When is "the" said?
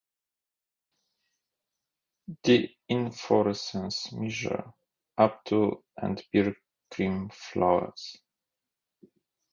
2.43-2.75